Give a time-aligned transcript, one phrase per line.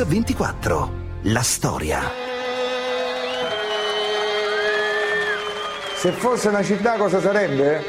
[0.00, 0.90] Mix 24.
[1.22, 2.00] La storia.
[5.94, 7.82] Se fosse una città cosa sarebbe?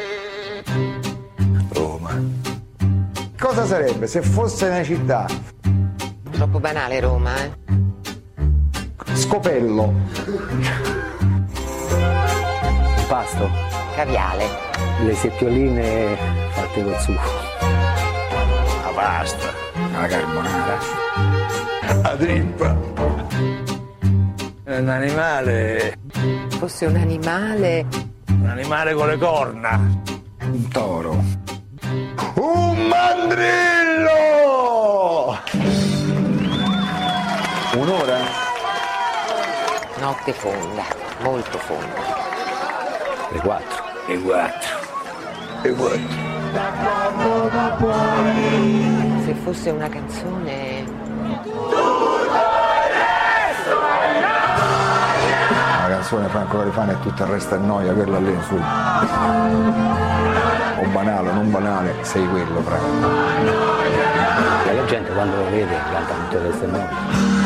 [1.69, 2.19] Roma.
[3.39, 5.25] Cosa sarebbe se fosse una città?
[6.31, 7.51] Troppo banale Roma, eh?
[9.13, 9.93] Scopello.
[13.07, 13.49] Pasto,
[13.95, 14.45] Caviale.
[15.05, 16.17] le seppioline
[16.51, 17.19] fatte col sugo.
[17.61, 19.53] La pasta.
[19.93, 21.40] La carbonara.
[22.11, 22.75] La trippa.
[24.65, 25.97] Un animale.
[26.57, 27.85] Fosse un animale.
[28.27, 29.79] Un animale con le corna.
[30.41, 31.23] Un toro.
[32.33, 34.09] Un mandrillo!
[37.77, 38.19] Un'ora?
[39.99, 40.83] Notte fonda,
[41.21, 42.01] molto fonda.
[43.31, 43.83] Le quattro.
[44.07, 44.79] E quattro.
[45.61, 46.29] E quattro.
[49.23, 50.70] Se fosse una canzone.
[56.11, 58.55] Canzone Franco Califano e tutto il resto è noia, quella lì su.
[58.55, 58.59] O
[60.91, 63.07] banale, o non banale, sei quello, Franco.
[64.67, 67.39] E la gente quando lo vede canta tutto il resto mondo.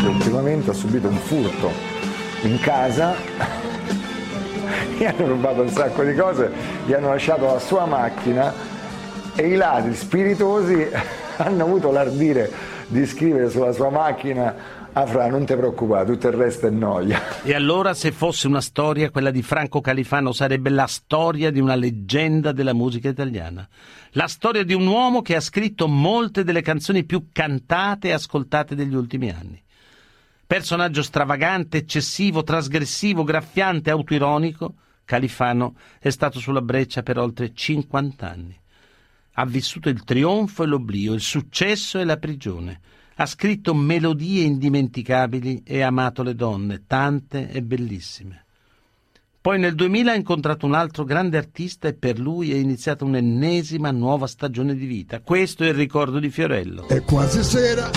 [0.00, 1.72] che ultimamente ha subito un furto
[2.42, 3.14] in casa,
[4.98, 6.52] gli hanno rubato un sacco di cose,
[6.84, 8.67] gli hanno lasciato la sua macchina
[9.40, 10.88] e i ladri spiritosi
[11.38, 12.50] hanno avuto l'ardire
[12.88, 17.42] di scrivere sulla sua macchina Ah Fra, non ti preoccupare, tutto il resto è noia.
[17.44, 21.76] E allora, se fosse una storia, quella di Franco Califano sarebbe la storia di una
[21.76, 23.68] leggenda della musica italiana.
[24.12, 28.74] La storia di un uomo che ha scritto molte delle canzoni più cantate e ascoltate
[28.74, 29.62] degli ultimi anni.
[30.44, 38.58] Personaggio stravagante, eccessivo, trasgressivo, graffiante, autoironico, Califano è stato sulla breccia per oltre 50 anni.
[39.38, 42.80] Ha vissuto il trionfo e l'oblio, il successo e la prigione.
[43.14, 48.46] Ha scritto melodie indimenticabili e ha amato le donne, tante e bellissime.
[49.40, 53.92] Poi nel 2000 ha incontrato un altro grande artista e per lui è iniziata un'ennesima
[53.92, 55.20] nuova stagione di vita.
[55.20, 56.88] Questo è il ricordo di Fiorello.
[56.88, 57.88] È quasi sera,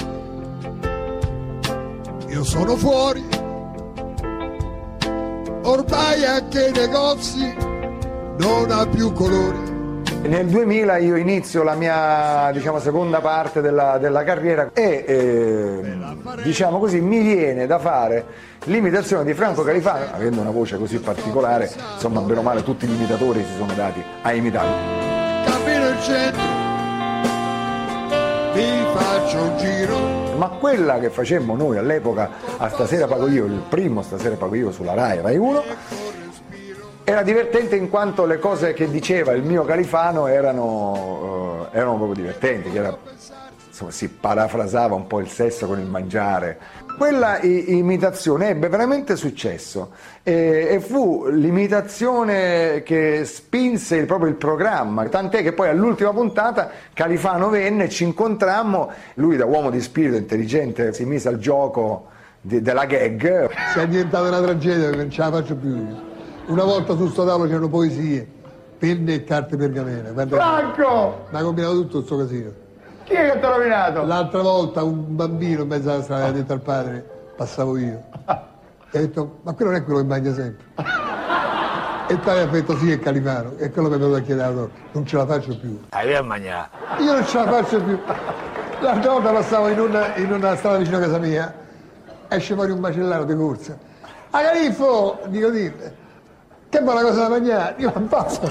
[2.29, 3.23] io sono fuori,
[5.63, 7.55] ormai anche i negozi
[8.37, 9.70] non ha più colori.
[10.23, 15.97] Nel 2000 io inizio la mia diciamo, seconda parte della, della carriera e eh,
[16.43, 18.23] diciamo così mi viene da fare
[18.65, 22.93] l'imitazione di Franco Califano, avendo una voce così particolare, insomma bene o male tutti gli
[22.93, 24.75] imitatori si sono dati a imitarlo.
[25.45, 26.41] Cammino in centro,
[28.53, 29.97] mi faccio un giro,
[30.37, 34.71] Ma quella che facemmo noi all'epoca a Stasera Pago Io, il primo Stasera Pago Io
[34.71, 35.63] sulla Rai, Rai 1,
[37.03, 42.13] era divertente in quanto le cose che diceva il mio Califano erano, eh, erano proprio
[42.15, 42.95] divertenti, era-
[43.67, 46.59] insomma, si parafrasava un po' il sesso con il mangiare.
[46.97, 49.91] Quella imitazione ebbe veramente successo
[50.21, 56.69] e, e fu l'imitazione che spinse il- proprio il programma, tant'è che poi all'ultima puntata
[56.93, 62.07] Califano venne, ci incontrammo, lui da uomo di spirito intelligente si mise al gioco
[62.39, 66.09] di- della gag, si è diventata una tragedia non ce la faccio più.
[66.47, 68.27] Una volta su sto tavolo c'erano poesie,
[68.77, 70.11] penne e carte pergamene.
[70.11, 71.25] Guarda, Franco!
[71.29, 72.51] mi ha combinato tutto questo casino.
[73.03, 74.05] Chi è che ti ha rovinato?
[74.05, 78.03] L'altra volta un bambino in mezzo alla strada ha detto al padre, passavo io.
[78.93, 80.65] E ha detto, ma quello non è quello che mangia sempre.
[80.75, 83.53] E il padre ha detto sì, è Califano.
[83.55, 85.79] E quello mi è venuto a chiedere, allora, non ce la faccio più.
[85.91, 86.69] Avevi a mangiare.
[86.99, 87.97] Io non ce la faccio più.
[88.81, 91.55] L'altra volta passavo in una, in una strada vicino a casa mia,
[92.27, 93.77] esce fuori un macellaro di corsa.
[94.31, 95.21] A Califfo!
[95.27, 95.95] Dico, dite,
[96.71, 97.75] che buona cosa da mangiare?
[97.79, 98.49] Io ammazzo.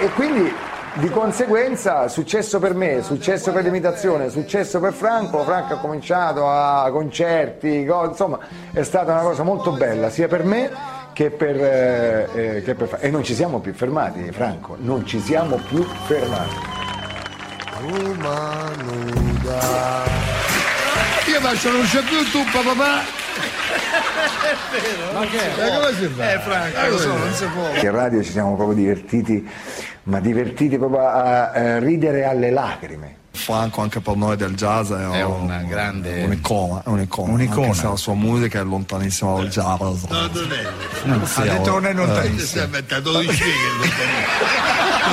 [0.00, 0.50] E quindi
[0.94, 6.88] di conseguenza successo per me, successo per l'imitazione, successo per Franco, Franco ha cominciato a
[6.90, 8.38] concerti, co- insomma
[8.72, 10.70] è stata una cosa molto bella sia per me
[11.12, 15.04] che per, eh, eh, che per Fra- E non ci siamo più fermati, Franco, non
[15.04, 16.72] ci siamo più fermati.
[21.26, 23.23] Io faccio non c'è più tu papà.
[25.12, 25.38] Ma che?
[25.58, 26.32] Ma come si fa?
[26.32, 27.68] Eh Franco, lo so, non si può.
[27.74, 29.48] In radio ci siamo proprio divertiti,
[30.04, 33.16] ma divertiti proprio a, a ridere alle lacrime.
[33.34, 37.66] Franco anche per noi del jazz è, È una grande- un'icona, è un'icona, Un'icona.
[37.66, 39.80] anche se la sua musica è lontanissima dal jazz.
[41.02, 42.66] Non Sì, ha detto non è eh, lontanissimo.
[42.70, 42.78] Ma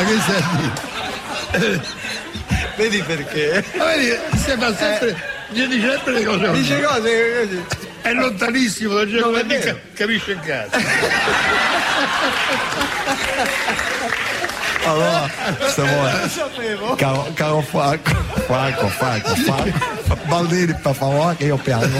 [0.05, 1.81] che sei?
[2.77, 3.63] Vedi perché?
[3.77, 5.15] Ma vedi, si fa sempre.
[5.49, 6.51] Dice sempre le cose.
[6.51, 7.65] Dice cose così.
[8.01, 9.31] È lontanissimo da vero.
[9.31, 10.77] ca- capisce in casa.
[14.83, 15.27] Allora,
[15.67, 21.99] stiamo caro, caro Franco, Franco, Franco, Franco, Baldini per favore che io piango.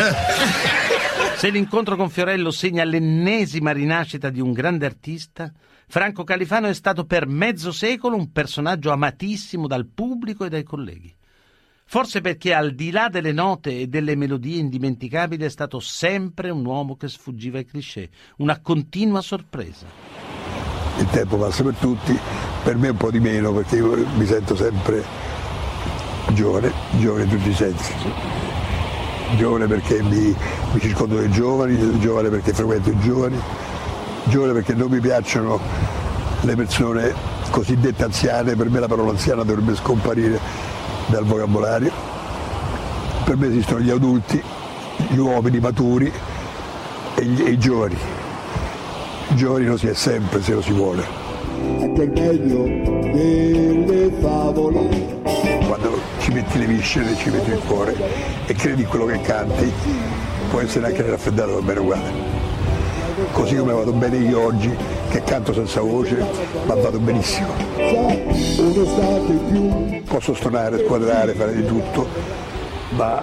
[1.36, 5.52] Se l'incontro con Fiorello segna l'ennesima rinascita di un grande artista,
[5.88, 11.14] Franco Califano è stato per mezzo secolo un personaggio amatissimo dal pubblico e dai colleghi.
[11.92, 16.66] Forse perché al di là delle note e delle melodie indimenticabili è stato sempre un
[16.66, 19.88] uomo che sfuggiva ai cliché, una continua sorpresa.
[21.00, 22.18] Il tempo passa per tutti,
[22.64, 25.04] per me un po' di meno perché io mi sento sempre
[26.32, 27.94] giovane, giovane in tutti i sensi.
[29.36, 30.34] Giovane perché mi,
[30.72, 33.38] mi circondo dei giovani, giovane perché frequento i giovani,
[34.28, 35.60] giovane perché non mi piacciono
[36.40, 37.14] le persone
[37.50, 41.92] cosiddette anziane, per me la parola anziana dovrebbe scomparire dal vocabolario.
[43.24, 44.42] Per me esistono gli adulti,
[45.10, 46.12] gli uomini maturi
[47.16, 47.98] e, gli- e i giovani.
[49.30, 51.04] Giovani lo si è sempre se lo si vuole.
[51.80, 52.64] anche il meglio
[53.14, 55.20] delle favole.
[55.68, 57.96] Quando ci metti le viscere, ci metti il cuore
[58.46, 59.72] e credi in quello che canti,
[60.50, 62.12] può essere anche raffreddato va bene uguale.
[63.32, 64.76] Così come vado bene io oggi,
[65.12, 66.26] che canto senza voce,
[66.66, 67.50] ma vado benissimo.
[70.08, 72.08] Posso stonare, squadrare, fare di tutto,
[72.92, 73.22] ma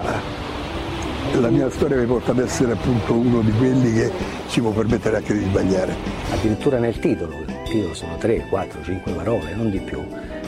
[1.33, 4.11] la mia storia mi porta ad essere appunto uno di quelli che
[4.47, 5.95] si può permettere anche di sbagliare.
[6.31, 9.99] Addirittura nel titolo, il titolo sono 3, 4, 5 parole, non di più.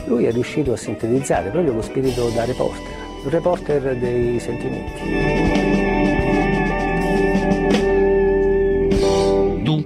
[0.06, 2.94] Lui è riuscito a sintetizzare proprio lo spirito da reporter,
[3.24, 5.71] il reporter dei sentimenti.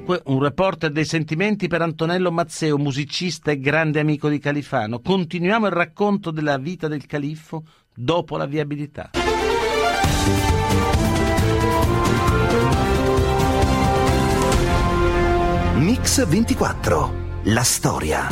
[0.06, 5.00] Dunque, un reporter dei sentimenti per Antonello Mazzeo, musicista e grande amico di Califano.
[5.00, 9.10] Continuiamo il racconto della vita del califfo dopo la viabilità.
[15.74, 17.14] Mix 24.
[17.46, 18.28] La storia.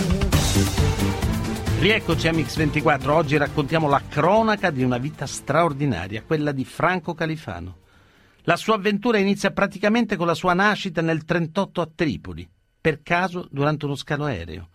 [1.80, 7.82] Rieccoci a Mix24, oggi raccontiamo la cronaca di una vita straordinaria, quella di Franco Califano.
[8.46, 12.48] La sua avventura inizia praticamente con la sua nascita nel 38 a Tripoli,
[12.80, 14.68] per caso durante uno scalo aereo.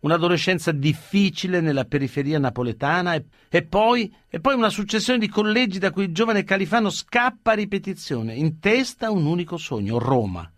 [0.00, 5.90] Un'adolescenza difficile nella periferia napoletana e, e poi, e poi una successione di collegi da
[5.90, 10.50] cui il giovane Califano scappa a ripetizione, in testa un unico sogno, Roma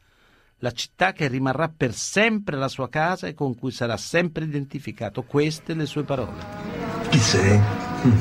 [0.61, 5.23] la città che rimarrà per sempre la sua casa e con cui sarà sempre identificato.
[5.23, 6.45] Queste le sue parole.
[7.11, 7.61] Chi sei?
[8.07, 8.19] Mm.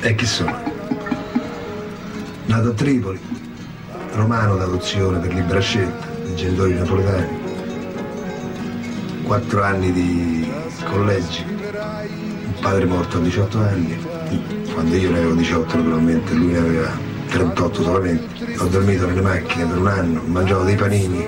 [0.00, 0.60] E chi sono?
[2.46, 3.20] Nato a Tripoli,
[4.12, 7.46] romano d'adozione per libera scelta, dei genitori napoletani.
[9.22, 10.50] Quattro anni di
[10.84, 14.06] collegi, un padre morto a 18 anni,
[14.72, 16.90] quando io ne avevo 18 naturalmente, lui ne aveva
[17.28, 18.56] 38 solamente.
[18.58, 21.26] Ho dormito nelle macchine per un anno, mangiavo dei panini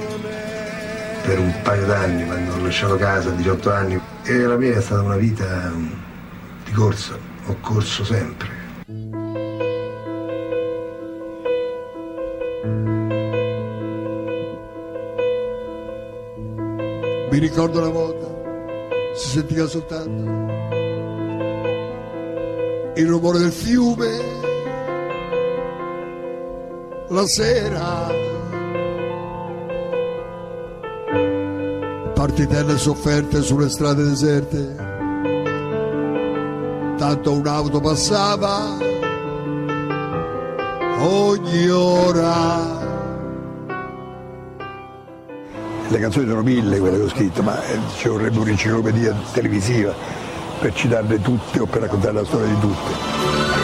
[1.22, 4.80] per un paio d'anni quando ho lasciato casa a 18 anni e la mia è
[4.80, 5.70] stata una vita
[6.64, 7.16] di corsa,
[7.46, 8.59] ho corso sempre.
[17.30, 18.26] Mi ricordo una volta,
[19.14, 20.58] si sentiva soltanto
[22.96, 24.18] il rumore del fiume,
[27.08, 28.08] la sera,
[32.14, 34.74] partitelle sofferte sulle strade deserte,
[36.98, 38.76] tanto un'auto passava
[40.98, 42.79] ogni ora.
[45.90, 49.92] Le canzoni sono mille quelle che ho scritto, ma eh, ci vorrebbe un'enciclopedia televisiva
[50.60, 53.59] per citarle tutte o per raccontare la storia di tutte.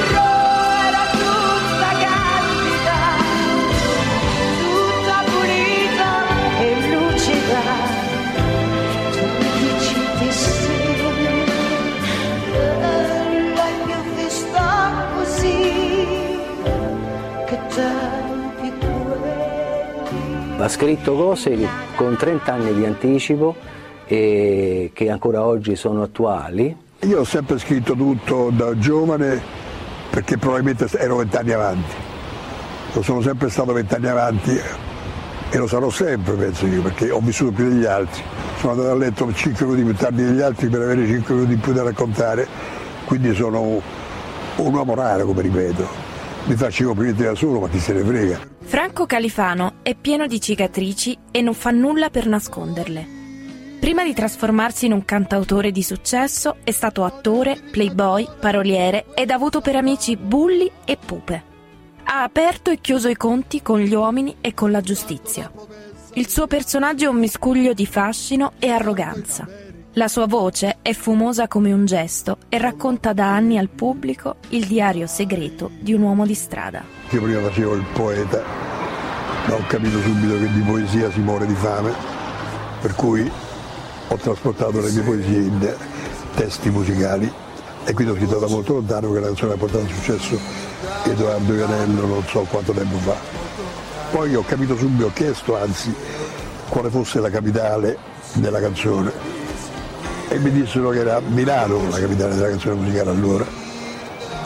[20.66, 21.56] Ha scritto cose
[21.94, 23.54] con 30 anni di anticipo
[24.04, 26.76] e che ancora oggi sono attuali.
[27.02, 29.40] Io ho sempre scritto tutto da giovane
[30.11, 31.94] perché probabilmente ero vent'anni avanti.
[32.94, 34.61] Lo sono sempre stato vent'anni avanti
[35.50, 38.20] e lo sarò sempre, penso io, perché ho vissuto più degli altri.
[38.58, 41.61] Sono andato a letto 5 minuti più tardi degli altri per avere 5 minuti in
[41.61, 42.49] più da raccontare,
[43.04, 46.05] quindi sono un uomo raro, come ripeto.
[46.47, 48.41] Mi faccio i complimenti da solo, ma chi se ne frega.
[48.61, 53.15] Franco Califano è pieno di cicatrici e non fa nulla per nasconderle.
[53.81, 59.35] Prima di trasformarsi in un cantautore di successo è stato attore, playboy, paroliere ed ha
[59.35, 61.43] avuto per amici bulli e pupe.
[62.05, 65.50] Ha aperto e chiuso i conti con gli uomini e con la giustizia.
[66.15, 69.47] Il suo personaggio è un miscuglio di fascino e arroganza.
[69.99, 74.67] La sua voce è fumosa come un gesto e racconta da anni al pubblico il
[74.67, 76.85] diario segreto di un uomo di strada.
[77.09, 78.43] Io prima facevo il poeta,
[79.47, 81.95] ma ho capito subito che di poesia si muore di fame,
[82.83, 83.31] per cui
[84.09, 85.76] ho trasportato le mie poesie in
[86.35, 87.33] testi musicali
[87.87, 90.38] e quindi ho scritto da molto lontano che la canzone ha portato successo
[91.05, 93.17] Edoardo Ianello non so quanto tempo fa.
[94.11, 95.91] Poi ho capito subito, ho chiesto anzi
[96.69, 97.97] quale fosse la capitale
[98.35, 99.36] della canzone
[100.28, 103.45] e mi dissero che era Milano la capitale della canzone musicale allora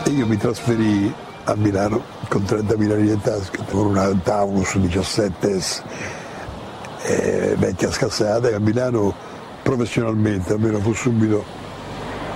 [0.05, 1.13] e io mi trasferii
[1.45, 5.83] a Milano con 30.000 lire in tasca con una Taunus 17S
[7.03, 9.15] eh, vecchia scassata e a Milano
[9.63, 11.59] professionalmente almeno fu subito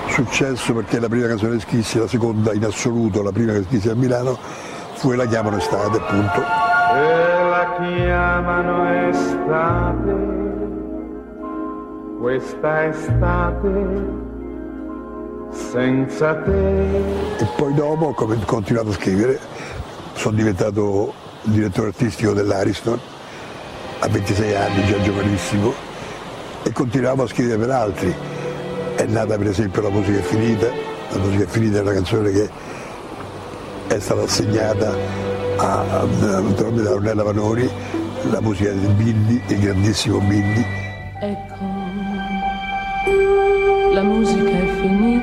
[0.09, 3.89] successo perché la prima canzone che scrissi, la seconda in assoluto, la prima che scrissi
[3.89, 4.39] a Milano
[4.95, 6.41] fu E la chiamano estate appunto.
[6.95, 10.44] E la chiamano estate,
[12.19, 14.23] questa estate
[15.51, 16.97] senza te.
[17.39, 19.39] E poi dopo ho continuato a scrivere,
[20.15, 22.99] sono diventato direttore artistico dell'Ariston
[24.01, 25.73] a 26 anni, già giovanissimo,
[26.63, 28.15] e continuavo a scrivere per altri.
[28.97, 30.67] È nata per esempio La musica è finita,
[31.11, 32.51] La musica è finita è una canzone che
[33.89, 34.95] è stata assegnata
[35.57, 36.05] a, a,
[36.41, 37.69] naturalmente da Ornella Vanoni,
[38.31, 40.64] la musica di Bindi, il grandissimo Bindi.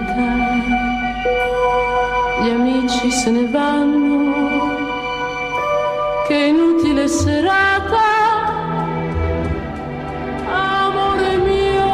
[0.06, 0.82] Finita,
[2.42, 4.34] gli amici se ne vanno,
[6.28, 8.00] che inutile serata.
[10.48, 11.86] Amore mio,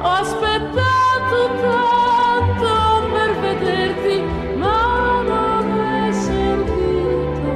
[0.00, 4.22] ho aspettato tanto per vederti,
[4.56, 7.50] ma non hai sentito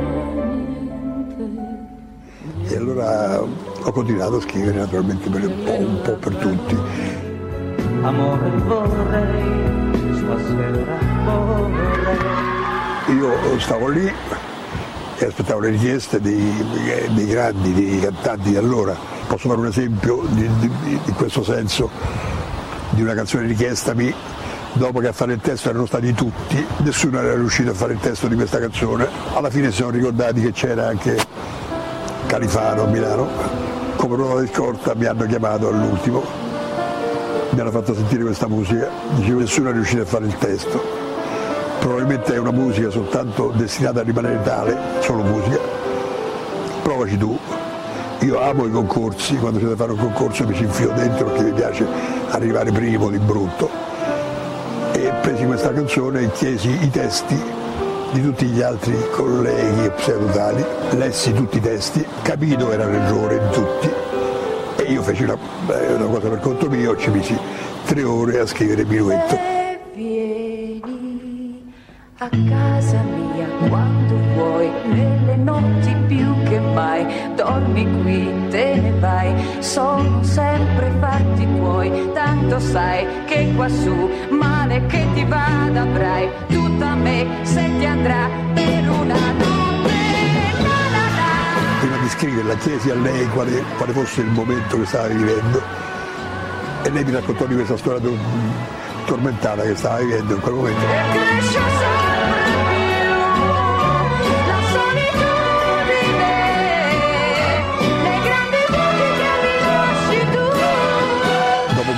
[0.44, 1.64] niente.
[2.68, 7.15] E allora ho continuato a scrivere naturalmente per un po', un po' per tutti.
[8.06, 12.16] Amore vorrei, stasera vorrei.
[13.16, 14.12] Io stavo lì
[15.18, 16.64] e aspettavo le richieste dei,
[17.14, 18.94] dei grandi, dei cantanti di allora.
[19.26, 21.90] Posso fare un esempio di, di- di questo senso
[22.90, 24.14] di una canzone richiestami
[24.74, 27.98] dopo che a fare il testo erano stati tutti, nessuno era riuscito a fare il
[27.98, 29.08] testo di questa canzone.
[29.34, 31.18] Alla fine si sono ricordati che c'era anche
[32.26, 33.28] Califano a Milano.
[33.96, 36.44] Come ruolo di scorta mi hanno chiamato all'ultimo,
[37.50, 41.04] mi hanno fatto sentire questa musica, dicevo nessuno è riuscito a fare il testo
[41.86, 45.60] probabilmente è una musica soltanto destinata a rimanere tale, solo musica.
[46.82, 47.38] Provaci tu.
[48.20, 51.44] Io amo i concorsi, quando c'è da fare un concorso mi ci infilo dentro perché
[51.44, 51.86] mi piace
[52.30, 53.70] arrivare primo di brutto.
[54.94, 57.40] E presi questa canzone e chiesi i testi
[58.10, 63.54] di tutti gli altri colleghi pseudotali, lessi tutti i testi, capì dove era l'errore di
[63.54, 64.05] tutti e
[64.88, 67.38] io feci una, una cosa per conto mio, ci misi
[67.84, 69.38] tre ore a scrivere minuetto.
[69.94, 71.72] Vieni
[72.18, 79.34] a casa mia quando vuoi, nelle notti più che mai, dormi qui, te ne vai,
[79.60, 87.26] sono sempre fatti tuoi, tanto sai che quassù male che ti vada avrai, tutta me
[87.42, 89.65] se ti andrà per una notte.
[92.16, 95.62] Scriverla chiesi a lei quale, quale fosse il momento che stava vivendo
[96.82, 98.18] e lei mi raccontò di questa storia tor-
[99.04, 101.44] tormentata che stava vivendo in quel momento.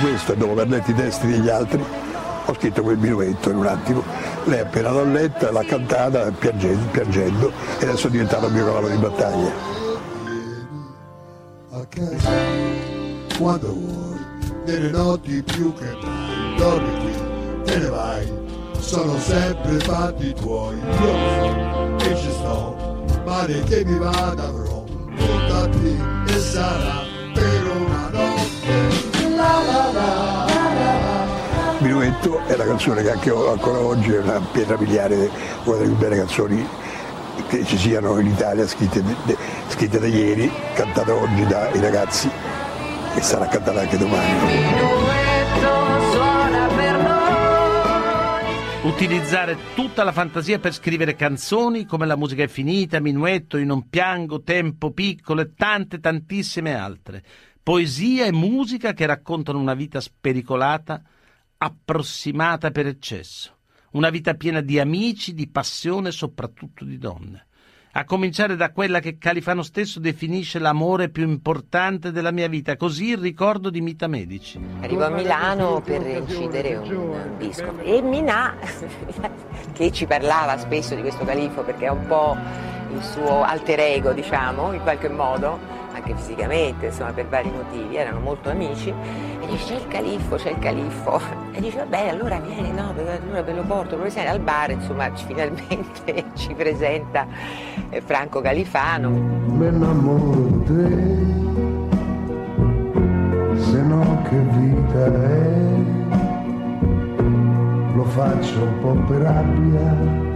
[0.01, 1.83] Questo e dopo aver letto i testi degli altri
[2.45, 4.01] ho scritto quel minuetto in un attimo.
[4.45, 8.87] Lei appena l'ha letta, l'ha cantata piangendo, piangendo e adesso è diventato il mio cavallo
[8.87, 9.78] di battaglia.
[11.89, 12.29] Casa
[13.37, 14.19] quando vuoi,
[14.65, 18.31] nelle notti più che mai, dormi qui, te ne vai,
[18.79, 24.83] sono sempre fatti tuoi, io so che ci sto, male che mi vada avrò,
[25.15, 27.01] tutta qui e sarà
[27.33, 30.47] per una notte, la la la.
[31.79, 35.29] Minuetto è la canzone che anche ancora oggi è una pietra miliare,
[35.63, 36.67] una delle più belle canzoni
[37.49, 39.03] che ci siano in Italia, scritte,
[39.69, 42.29] scritte da ieri, cantata oggi dai ragazzi
[43.15, 45.07] e sarà cantata anche domani.
[48.83, 53.89] Utilizzare tutta la fantasia per scrivere canzoni come La musica è finita, Minuetto, Io non
[53.89, 57.23] piango, Tempo piccolo e tante tantissime altre.
[57.61, 61.01] Poesia e musica che raccontano una vita spericolata,
[61.57, 63.57] approssimata per eccesso.
[63.91, 67.45] Una vita piena di amici, di passione e soprattutto di donne.
[67.93, 73.09] A cominciare da quella che Califano stesso definisce l'amore più importante della mia vita, così
[73.09, 74.59] il ricordo di Mita Medici.
[74.81, 78.55] Arrivo a Milano per incidere un disco e Minà,
[79.73, 82.37] che ci parlava spesso di questo califfo perché è un po'
[82.93, 88.19] il suo alter ego, diciamo, in qualche modo, anche fisicamente, insomma, per vari motivi, erano
[88.19, 92.71] molto amici, e dice c'è il califfo, c'è il califfo, e dice vabbè allora vieni,
[92.71, 97.27] no, allora ve lo porto, lo presenta al bar, insomma, finalmente ci presenta
[97.89, 99.09] eh, Franco Califano.
[99.09, 101.37] Di te,
[103.61, 105.57] se no che vita è,
[107.93, 110.28] lo faccio un po' per rabbia,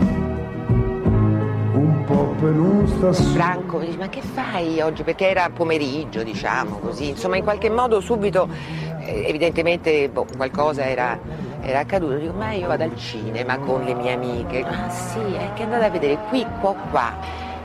[1.84, 3.34] un po' per sta su.
[3.34, 5.04] Franco mi dice ma che fai oggi?
[5.04, 8.48] Perché era pomeriggio, diciamo così, insomma in qualche modo subito,
[9.02, 11.20] eh, evidentemente boh, qualcosa era,
[11.62, 15.54] era accaduto, dico ma io vado al cinema con le mie amiche, ah sì, è
[15.54, 17.14] che andate a vedere qui, qua, qua,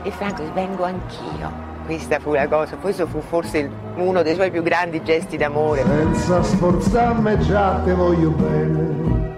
[0.03, 1.67] e Franco dice vengo anch'io.
[1.85, 5.83] Questa fu la cosa, questo fu forse uno dei suoi più grandi gesti d'amore.
[5.83, 9.28] Senza sforzarmi già te voglio bene,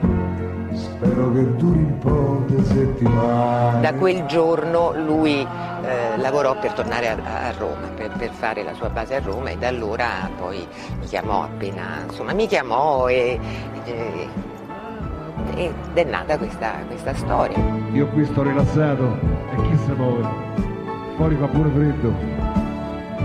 [1.02, 3.82] spero che duri un po' di settimane.
[3.82, 7.16] Da quel giorno lui eh, lavorò per tornare a,
[7.48, 10.66] a Roma, per, per fare la sua base a Roma e da allora poi
[11.00, 13.40] mi chiamò appena, insomma mi chiamò e,
[13.86, 14.30] e-
[15.56, 17.58] ed è nata questa, questa storia.
[17.94, 19.18] Io qui sto rilassato
[19.52, 20.28] e chi si muove?
[21.16, 22.14] Fuori fa pure freddo.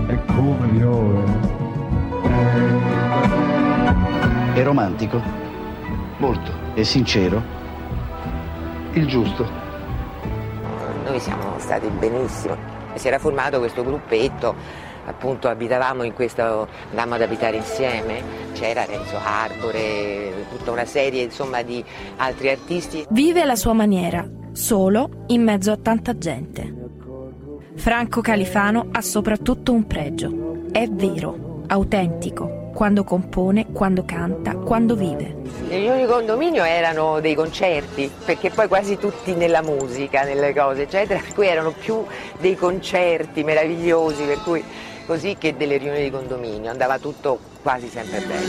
[0.07, 1.23] E come piove.
[4.53, 5.21] È romantico?
[6.17, 6.51] Molto.
[6.73, 7.56] È sincero?
[8.97, 9.47] Il giusto.
[11.05, 12.57] Noi siamo stati benissimo.
[12.95, 14.55] Si era formato questo gruppetto,
[15.05, 18.23] appunto abitavamo in questo, andammo ad abitare insieme,
[18.53, 21.83] c'era Renzo Arbore, tutta una serie insomma di
[22.15, 23.05] altri artisti.
[23.11, 26.73] Vive alla sua maniera, solo in mezzo a tanta gente.
[27.75, 30.65] Franco Califano ha soprattutto un pregio.
[30.71, 35.35] È vero, autentico, quando compone, quando canta, quando vive.
[35.67, 40.83] Le riunioni di condominio erano dei concerti, perché poi quasi tutti nella musica, nelle cose,
[40.83, 42.05] eccetera, per cui erano più
[42.37, 44.63] dei concerti meravigliosi, per cui
[45.07, 48.45] così che delle riunioni di condominio, andava tutto quasi sempre bene.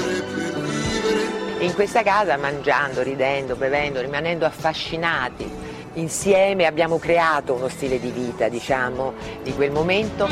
[1.61, 5.51] In questa casa, mangiando, ridendo, bevendo, rimanendo affascinati,
[5.95, 10.29] insieme abbiamo creato uno stile di vita, diciamo, di quel momento.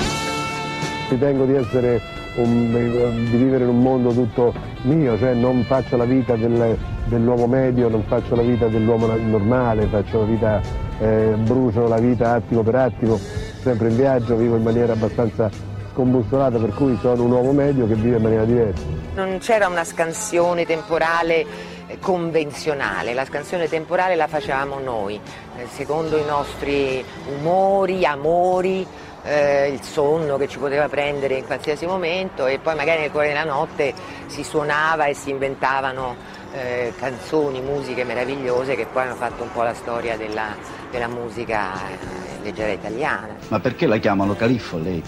[1.08, 6.04] Ritengo di essere un- di vivere in un mondo tutto mio, cioè non faccio la
[6.04, 10.60] vita del- dell'uomo medio, non faccio la vita dell'uomo normale, faccio la vita,
[11.00, 13.18] eh, brucio la vita attimo per attimo,
[13.62, 15.50] sempre in viaggio, vivo in maniera abbastanza
[15.92, 18.82] scombussolata, per cui sono un uomo medio che vive in maniera diversa.
[19.14, 21.44] Non c'era una scansione temporale
[21.88, 27.02] eh, convenzionale, la scansione temporale la facevamo noi, eh, secondo i nostri
[27.38, 28.84] umori, amori,
[29.26, 33.28] eh, il sonno che ci poteva prendere in qualsiasi momento e poi magari nel cuore
[33.28, 33.92] della notte
[34.26, 36.16] si suonava e si inventavano
[36.52, 40.54] eh, canzoni, musiche meravigliose che poi hanno fatto un po' la storia della,
[40.90, 43.36] della musica eh, leggera italiana.
[43.48, 45.02] Ma perché la chiamano califfo lei?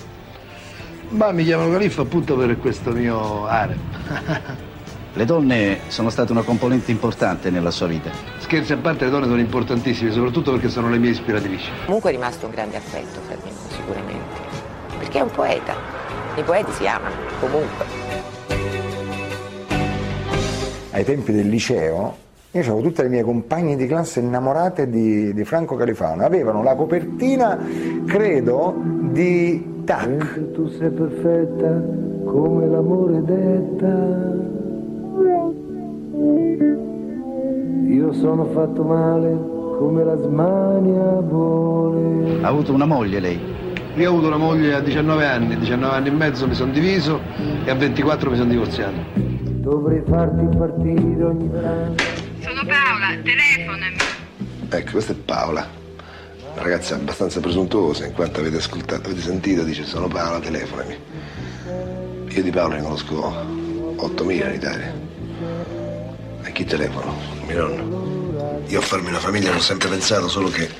[1.10, 3.78] Ma mi chiamano Califfo appunto per questo mio harem.
[5.14, 8.10] Le donne sono state una componente importante nella sua vita.
[8.38, 11.70] Scherzi a parte, le donne sono importantissime, soprattutto perché sono le mie ispiratrici.
[11.86, 14.40] Comunque è rimasto un grande affetto fra di noi, sicuramente,
[14.98, 15.74] perché è un poeta,
[16.36, 18.08] i poeti si amano, comunque.
[20.98, 25.44] ai tempi del liceo, io avevo tutte le mie compagne di classe innamorate di, di
[25.44, 26.24] Franco Califano.
[26.24, 27.56] Avevano la copertina,
[28.04, 28.74] credo,
[29.12, 30.52] di Tac.
[30.52, 31.80] Tu sei perfetta
[32.24, 34.36] come l'amore detta.
[37.86, 42.42] Io sono fatto male come la smania vuole.
[42.42, 43.40] Ha avuto una moglie lei?
[43.98, 47.20] Io ho avuto una moglie a 19 anni, 19 anni e mezzo mi sono diviso
[47.64, 48.94] e a 24 mi sono divorziato.
[49.14, 52.04] Dovrei farti partire ogni tanto.
[52.38, 53.96] Sono Paola, telefonami.
[54.68, 55.68] Ecco, questa è Paola,
[56.52, 60.96] una ragazza abbastanza presuntuosa, in quanto avete ascoltato, avete sentito, dice sono Paola, telefonami.
[62.28, 63.32] Io di Paola ne conosco
[63.96, 64.92] 8.000 in Italia.
[66.44, 67.16] E chi telefono?
[67.48, 68.62] Mio nonno.
[68.68, 70.70] Io a farmi una famiglia non ho sempre pensato, solo che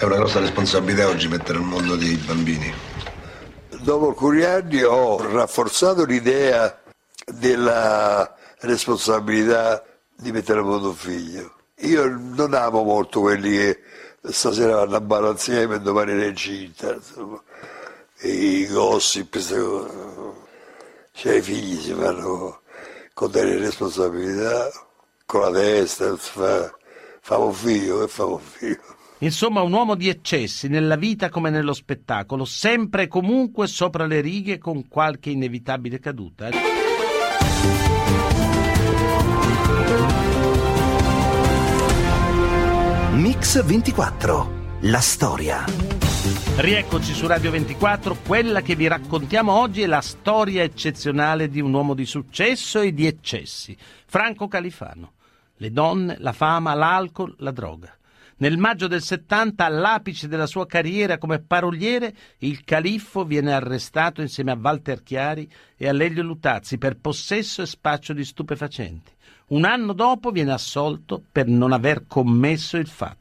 [0.00, 2.72] è una grossa responsabilità oggi mettere al mondo dei bambini.
[3.82, 6.80] Dopo alcuni anni ho rafforzato l'idea
[7.26, 9.84] della responsabilità
[10.16, 11.52] di mettere a mondo un figlio.
[11.80, 13.82] Io non amo molto quelli che
[14.22, 17.42] stasera vanno a ballare insieme e domani è incinta, insomma.
[18.20, 19.38] I gossip.
[21.12, 22.62] Cioè i figli si fanno
[23.12, 24.70] con delle responsabilità,
[25.26, 26.74] con la testa, si fa
[27.20, 28.96] favo figlio, che favo figlio.
[29.22, 34.22] Insomma, un uomo di eccessi nella vita come nello spettacolo, sempre e comunque sopra le
[34.22, 36.48] righe con qualche inevitabile caduta.
[43.12, 44.58] Mix 24.
[44.84, 45.64] La storia.
[46.56, 51.74] Rieccoci su Radio 24, quella che vi raccontiamo oggi è la storia eccezionale di un
[51.74, 55.12] uomo di successo e di eccessi, Franco Califano.
[55.56, 57.94] Le donne, la fama, l'alcol, la droga.
[58.40, 64.50] Nel maggio del 70, all'apice della sua carriera come paroliere, il califfo viene arrestato insieme
[64.50, 69.12] a Walter Chiari e a Lelio Lutazzi per possesso e spaccio di stupefacenti.
[69.48, 73.18] Un anno dopo viene assolto per non aver commesso il fatto.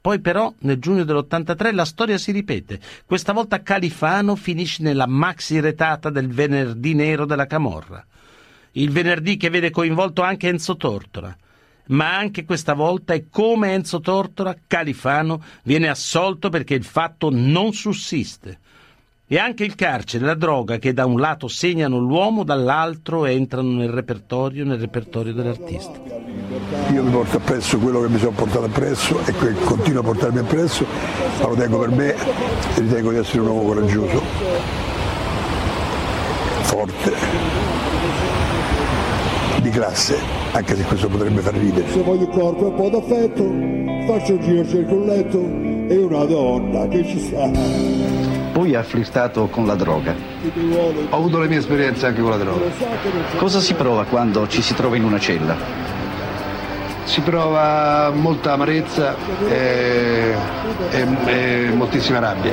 [0.00, 2.80] Poi però, nel giugno dell'83, la storia si ripete.
[3.04, 8.02] Questa volta Califano finisce nella maxi retata del venerdì nero della Camorra.
[8.72, 11.36] Il venerdì che vede coinvolto anche Enzo Tortora.
[11.88, 17.72] Ma anche questa volta, e come Enzo Tortora, Califano viene assolto perché il fatto non
[17.72, 18.58] sussiste.
[19.28, 23.88] E anche il carcere la droga che da un lato segnano l'uomo, dall'altro entrano nel
[23.88, 26.00] repertorio, nel repertorio dell'artista.
[26.92, 30.38] Io mi porto appresso quello che mi sono portato appresso e che continuo a portarmi
[30.38, 30.86] appresso,
[31.40, 34.22] ma lo tengo per me e ritengo di essere un uomo coraggioso,
[36.62, 37.25] forte,
[39.76, 40.18] classe,
[40.52, 41.86] anche se questo potrebbe far ridere.
[41.90, 43.42] Se voglio il corpo e un po' d'affetto,
[44.06, 45.38] faccio un giro, cerco un letto
[45.92, 47.50] e una donna che ci sta.
[48.52, 50.14] Poi ha flirtato con la droga.
[51.10, 52.64] Ho avuto le mie esperienze anche con la droga.
[53.36, 55.54] Cosa si prova quando ci si trova in una cella?
[57.04, 59.14] Si prova molta amarezza
[59.46, 60.34] e,
[60.90, 62.50] e- e moltissima rabbia.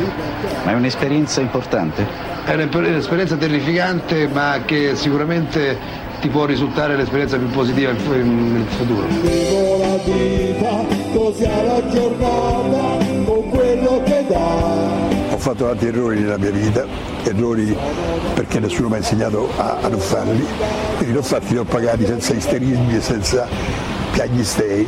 [0.66, 2.06] Ma è un'esperienza importante?
[2.44, 8.66] È un'esperienza terrificante ma che sicuramente ti può risultare l'esperienza più positiva in, fu- in
[8.78, 9.06] futuro.
[9.08, 15.34] Vivo la vita così alla giornata con quello che dà.
[15.34, 16.86] Ho fatto tanti errori nella mia vita,
[17.24, 17.76] errori
[18.36, 20.46] perché nessuno mi ha insegnato a, a non farli,
[20.96, 23.46] quindi li ho fatti, li ho pagati senza isterismi e senza
[24.14, 24.88] piagnistei.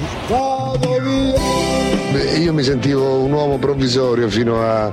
[2.39, 4.89] Io mi sentivo un uomo provvisorio fino a,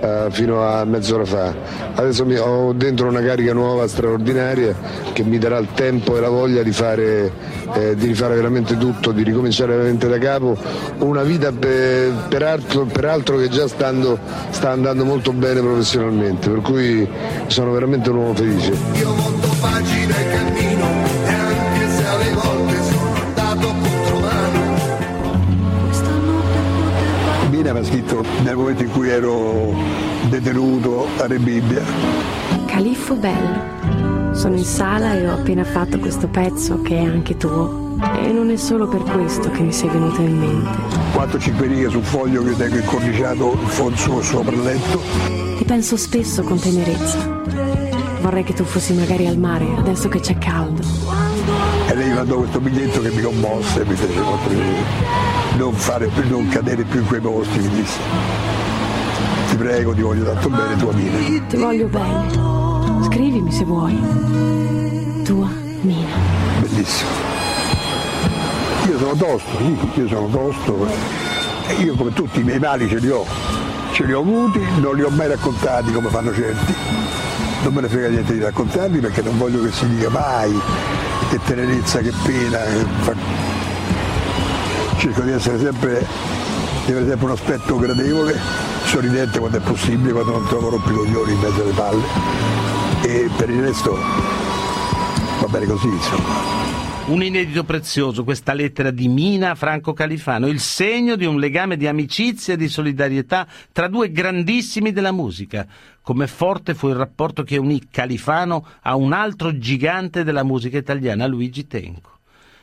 [0.00, 1.54] a- fino a mezz'ora fa.
[1.94, 4.74] Adesso mi- ho dentro una carica nuova, straordinaria,
[5.12, 7.32] che mi darà il tempo e la voglia di fare,
[7.74, 10.56] eh, di rifare veramente tutto, di ricominciare veramente da capo.
[10.98, 14.18] Una vita per- peraltro, peraltro che già stando-
[14.50, 17.08] sta andando molto bene professionalmente, per cui
[17.48, 18.72] sono veramente un uomo felice.
[18.94, 20.69] Io monto pagina e cammino
[28.42, 29.74] nel momento in cui ero
[30.28, 31.82] detenuto a Re Bibbia.
[32.66, 33.78] Califfo bello.
[34.32, 37.96] Sono in sala e ho appena fatto questo pezzo che è anche tuo.
[38.22, 40.78] E non è solo per questo che mi sei venuto in mente.
[41.12, 45.00] 4-5 righe sul foglio che tengo incorniciato in fondo sopra il letto.
[45.58, 47.42] Ti penso spesso con tenerezza.
[48.22, 50.82] Vorrei che tu fossi magari al mare, adesso che c'è caldo.
[51.88, 55.39] E lei mandò questo biglietto che mi commosse e mi fece molto piacere.
[55.60, 57.98] Non, fare più, non cadere più in quei posti, mi disse.
[59.50, 61.46] Ti prego, ti voglio tanto bene, tua Mina.
[61.48, 63.04] Ti voglio bene.
[63.04, 65.22] Scrivimi se vuoi.
[65.22, 65.50] Tua
[65.82, 66.16] Mina.
[66.60, 67.10] Bellissimo.
[68.88, 70.86] Io sono tosto, sì, io sono tosto.
[71.76, 73.26] Io come tutti i miei mali ce li ho.
[73.92, 76.74] Ce li ho avuti, non li ho mai raccontati come fanno certi.
[77.64, 80.58] Non me ne frega niente di raccontarli perché non voglio che si dica mai
[81.28, 82.58] che tenerezza, che pena.
[82.60, 83.49] che fa-
[85.00, 86.06] Cerco di essere sempre,
[86.84, 88.38] di avere sempre un aspetto gradevole,
[88.84, 92.02] sorridente quando è possibile, quando non trovo rompicoglioni in mezzo alle palle.
[93.00, 93.96] E per il resto
[95.40, 96.28] va bene così, insomma.
[97.06, 101.86] Un inedito prezioso, questa lettera di Mina Franco Califano, il segno di un legame di
[101.86, 105.66] amicizia e di solidarietà tra due grandissimi della musica.
[106.02, 111.26] Come forte fu il rapporto che unì Califano a un altro gigante della musica italiana,
[111.26, 112.19] Luigi Tenco.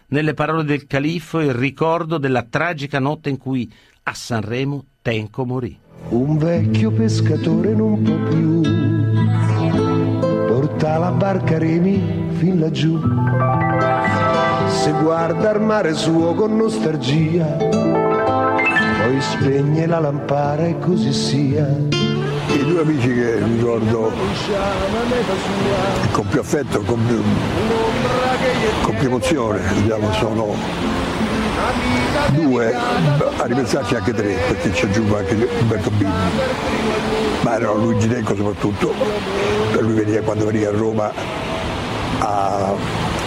[0.10, 3.72] Nelle parole del califfo il ricordo della tragica notte in cui
[4.04, 5.78] a Sanremo Tenco morì.
[6.10, 8.62] Un vecchio pescatore non può più
[10.78, 12.02] porta la barca remi
[12.38, 13.00] fin laggiù.
[14.68, 22.17] Se guarda il mare suo con nostalgia, poi spegne la lampara e così sia.
[22.68, 24.12] Due amici che ricordo
[26.12, 27.24] con più affetto, con più,
[28.82, 30.54] con più emozione, diciamo, sono
[32.32, 36.14] due, a ripensarci anche tre, perché ci aggiungo anche Umberto Bindi,
[37.42, 38.94] ma erano Luigi Tenco soprattutto,
[39.72, 41.10] per lui veniva quando veniva a Roma
[42.20, 42.74] a,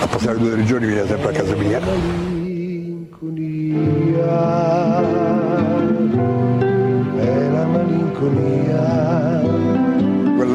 [0.01, 1.81] a passare due o tre giorni, veniva sempre a casa mia.
[7.71, 9.00] malinconia.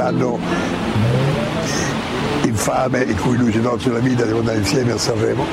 [0.05, 0.37] Quell'anno
[2.43, 5.43] infame in cui lui si tolse la vita, devo andare insieme a Sanremo.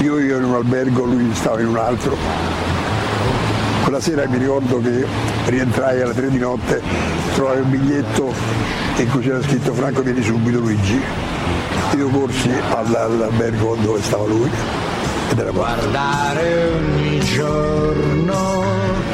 [0.00, 2.16] Io io in un albergo, lui stava in un altro.
[3.84, 5.06] Quella sera mi ricordo che
[5.46, 6.82] rientrai alle tre di notte,
[7.34, 8.34] trovai un biglietto
[8.96, 11.00] in cui c'era scritto Franco vieni subito Luigi.
[11.96, 14.50] Io corsi all- all'albergo dove stava lui
[15.30, 18.64] ed era Guardare ogni giorno.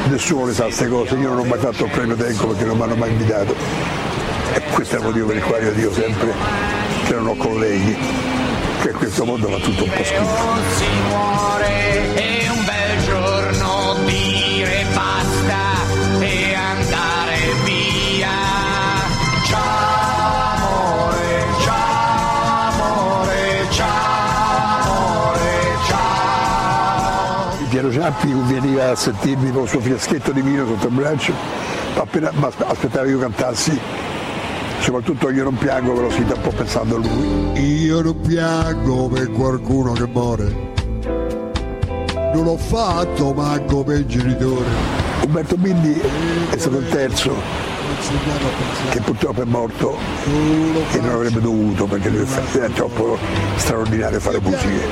[0.08, 2.78] Nessuno le sa queste cose, io non ho mai fatto il premio Tenco perché non
[2.78, 4.09] mi hanno mai invitato.
[4.52, 6.32] E questo è il motivo per il quale io dico sempre
[7.04, 7.96] che non ho colleghi,
[8.82, 11.38] che questo mondo fa tutto un po' schifo.
[27.70, 31.32] Piero Ciampi veniva a sentirmi con il suo fiaschetto di vino sotto il braccio,
[31.94, 33.80] appena ma aspettava che io cantassi,
[34.80, 37.82] soprattutto io non piango, però si sta un po' pensando a lui.
[37.84, 40.68] Io non piango per qualcuno che muore.
[42.32, 44.68] Non l'ho fatto manco per i genitori.
[45.24, 46.00] Umberto Bindi
[46.50, 47.32] è stato il terzo
[48.90, 49.98] che purtroppo è morto
[50.92, 53.18] e non avrebbe dovuto perché lui era troppo
[53.56, 54.86] straordinario fare musiche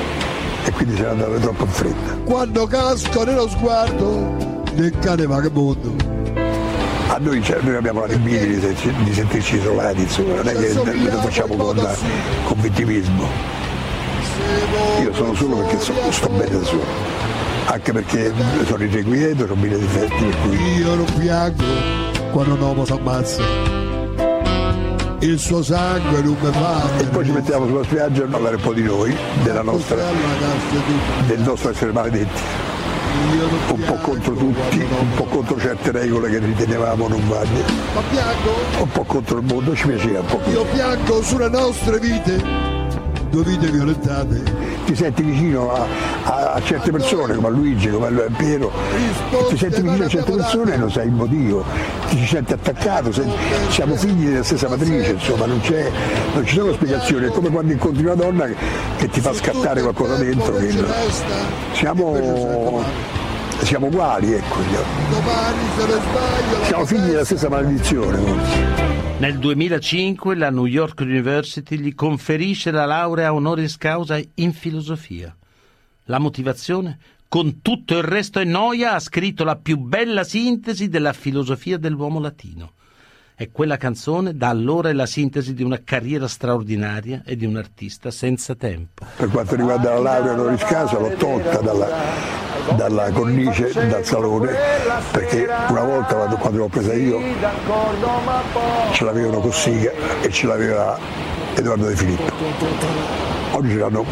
[0.65, 2.15] e quindi se ne andava troppo in fretta.
[2.25, 6.18] Quando casco nello sguardo del cane vagabondo.
[7.19, 10.55] A noi, cioè, noi abbiamo la libidine di, sentirci- di sentirci isolati, insomma, non è
[10.55, 11.97] che lo facciamo con,
[12.45, 13.29] con vittimismo.
[15.03, 16.85] Io sono solo perché so- sto bene da solo,
[17.65, 18.33] anche perché
[18.67, 21.65] sono irrequieto, ho mille difetti, per cui Io non piango
[22.31, 23.43] quando un uomo si ammazza.
[25.19, 26.99] Il suo sangue non mi fa.
[26.99, 29.97] E poi ci mettiamo sulla spiaggia a parlare un po' di noi, della nostra,
[31.27, 32.68] del nostro essere maledetti.
[33.71, 37.65] Un po' contro tutti, un po' contro certe regole che ritenevamo non valide,
[38.81, 42.43] un po' contro il mondo, ci piaceva un po' io piango sulle nostre vite,
[43.31, 44.43] due vite violentate.
[44.87, 45.85] ti senti vicino a,
[46.25, 48.71] a- a certe persone come a Luigi, come a Piero,
[49.49, 51.63] ti senti vicino a certe persone e non sai il motivo,
[52.09, 53.31] ti ci senti attaccato, sei-
[53.69, 55.61] siamo figli della stessa matrice, insomma non,
[56.35, 58.57] non ci sono spiegazioni, è come quando incontri una donna che,
[58.97, 60.73] che ti fa scattare qualcosa dentro, che
[61.73, 62.83] siamo,
[63.65, 64.57] siamo uguali, ecco,
[65.11, 66.65] Domani se ne sbaglio.
[66.65, 68.19] siamo figli della stessa maledizione.
[69.19, 75.35] Nel 2005 la New York University gli conferisce la laurea honoris causa in filosofia.
[76.05, 76.99] La motivazione?
[77.29, 82.21] Con tutto il resto è noia ha scritto la più bella sintesi della filosofia dell'uomo
[82.21, 82.73] latino.
[83.41, 87.57] E quella canzone da allora è la sintesi di una carriera straordinaria e di un
[87.57, 89.05] artista senza tempo.
[89.17, 91.89] Per quanto riguarda la laurea honoris causa l'ho tolta dalla,
[92.75, 94.55] dalla cornice, dal salone,
[95.11, 97.21] perché una volta quando, l'ho presa io
[98.93, 100.99] ce l'avevano Cossiga e ce l'aveva
[101.55, 102.33] Edoardo De Filippo.
[103.53, 104.05] Oggi ce l'hanno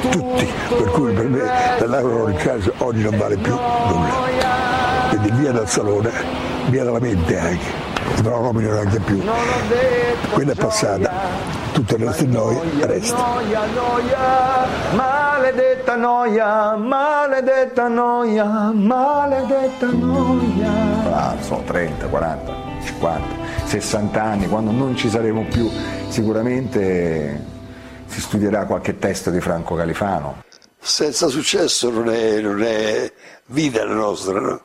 [0.00, 1.40] tutti, per cui per me
[1.80, 4.24] honoris causa oggi non vale più nulla.
[5.08, 6.10] Quindi via dal salone,
[6.66, 7.66] via dalla mente anche,
[8.22, 9.22] non la nomino neanche più.
[10.30, 11.12] Quella è passata,
[11.72, 13.16] tutto il resto di noi resta.
[13.16, 20.70] Noia, noia, maledetta noia, maledetta noia, maledetta noia.
[21.12, 23.26] Ah, sono 30, 40, 50,
[23.64, 25.70] 60 anni, quando non ci saremo più,
[26.08, 27.54] sicuramente
[28.06, 30.44] si studierà qualche testo di Franco Califano.
[30.78, 33.12] Senza successo non è, non è
[33.46, 34.60] vita la nostra, no?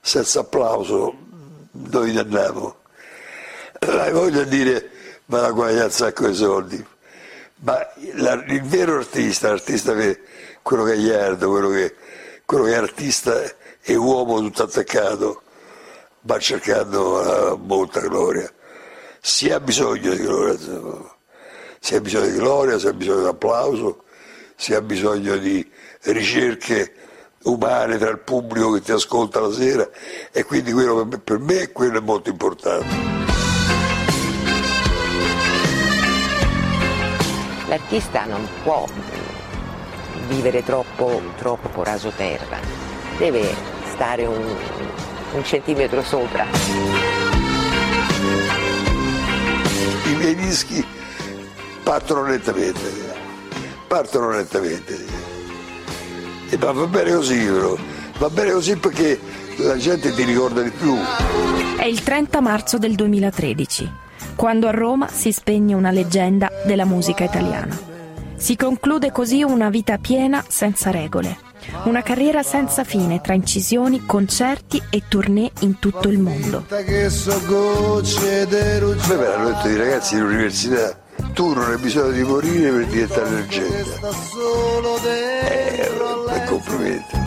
[0.00, 1.23] senza applauso
[1.74, 2.76] noi danniamo.
[3.80, 4.90] Hai voglia di dire
[5.26, 6.86] ma la guaglia un sacco di soldi.
[7.56, 7.78] Ma
[8.14, 10.20] la- il vero artista, l'artista che,
[10.62, 11.94] quello che è iardo, quello che,
[12.44, 13.42] quello che è artista
[13.80, 15.42] e uomo tutto attaccato,
[16.22, 18.50] va cercando la molta gloria.
[19.20, 20.58] Si ha bisogno di gloria,
[21.80, 24.04] si ha bisogno di gloria, si ha bisogno di applauso,
[24.56, 25.70] si ha bisogno di
[26.02, 26.94] ricerche
[27.44, 29.88] umane tra il pubblico che ti ascolta la sera
[30.30, 33.12] e quindi quello per me, per me quello è molto importante.
[37.68, 38.86] L'artista non può
[40.28, 42.58] vivere troppo, troppo rasoterra,
[43.18, 43.54] deve
[43.92, 44.56] stare un,
[45.32, 46.46] un centimetro sopra.
[50.06, 50.86] I miei dischi
[51.82, 52.80] partono lentamente,
[53.86, 55.13] partono lentamente.
[56.54, 57.76] E ma va bene così, però.
[58.18, 59.18] va bene così perché
[59.56, 60.94] la gente ti ricorda di più.
[61.76, 63.90] È il 30 marzo del 2013,
[64.36, 67.76] quando a Roma si spegne una leggenda della musica italiana.
[68.36, 71.38] Si conclude così una vita piena senza regole.
[71.86, 76.66] Una carriera senza fine tra incisioni, concerti e tournée in tutto il mondo.
[78.78, 79.16] ruggine.
[79.16, 80.96] me l'hanno detto i ragazzi dell'università,
[81.32, 83.98] tu non hai bisogno di morire per diventare leggenda.
[85.48, 86.13] Eh,
[86.44, 87.22] e complimenti.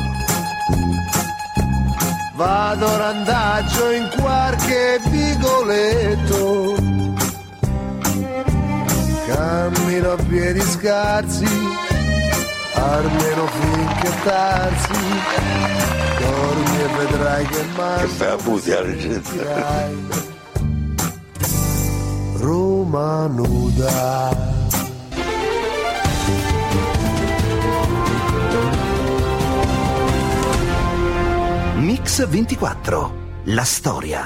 [2.38, 6.76] Vado randaggio in qualche vigoletto
[9.26, 11.48] Cammino a piedi scarsi
[12.74, 14.94] Almeno finché tarsi
[16.20, 19.90] Dormi e vedrai che mano Che fai a buttare la leggenda?
[22.36, 24.67] Roma nuda
[31.88, 33.56] Mix 24.
[33.56, 34.24] La storia.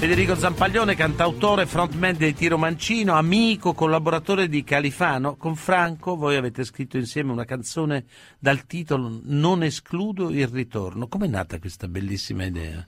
[0.00, 5.36] Federico Zampaglione, cantautore, frontman dei Tiro Mancino, amico, collaboratore di Califano.
[5.36, 8.04] Con Franco voi avete scritto insieme una canzone
[8.40, 11.06] dal titolo Non escludo il ritorno.
[11.06, 12.80] Com'è nata questa bellissima idea?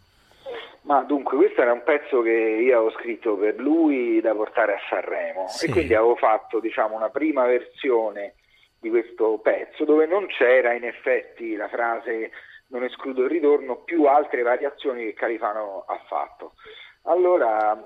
[0.84, 4.78] Ma dunque, questo era un pezzo che io avevo scritto per lui da portare a
[4.88, 5.66] Sanremo Sì.
[5.66, 8.36] e quindi avevo fatto diciamo, una prima versione
[8.80, 12.30] di questo pezzo dove non c'era in effetti la frase
[12.72, 16.54] non escludo il ritorno più altre variazioni che Califano ha fatto.
[17.02, 17.76] Allora,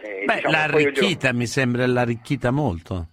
[0.00, 3.06] eh, Beh, diciamo, l'ha arricchita, mi sembra, l'ha arricchita molto.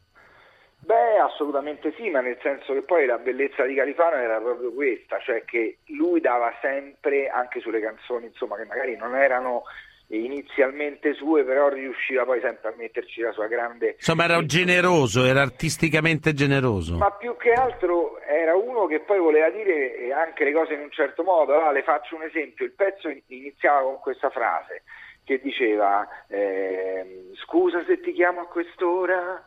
[0.80, 5.20] Beh, assolutamente sì, ma nel senso che poi la bellezza di Califano era proprio questa,
[5.20, 9.64] cioè che lui dava sempre, anche sulle canzoni, insomma, che magari non erano
[10.10, 13.96] inizialmente sue, però riusciva poi sempre a metterci la sua grande...
[13.98, 16.98] Insomma, era generoso, era artisticamente generoso.
[16.98, 20.82] Ma più che altro era uno che poi voleva dire eh, anche le cose in
[20.82, 21.54] un certo modo.
[21.54, 24.84] Allora, le faccio un esempio, il pezzo in- iniziava con questa frase
[25.24, 29.46] che diceva ehm, scusa se ti chiamo a quest'ora.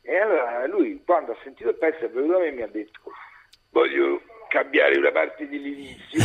[0.00, 2.66] E allora lui quando ha sentito il pezzo è venuto a me e mi ha
[2.66, 3.00] detto
[3.70, 6.22] voglio cambiare una parte dell'inizio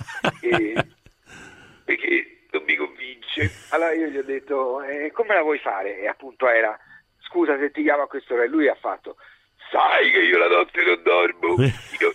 [0.40, 0.74] e-
[1.84, 2.76] perché non mi
[3.36, 3.50] convince.
[3.74, 5.98] Allora io gli ho detto "Eh, come la vuoi fare?
[6.00, 6.78] E appunto era
[7.20, 9.16] scusa se ti chiamo a quest'ora e lui ha fatto
[9.70, 12.12] sai che io la notte non dormo, io,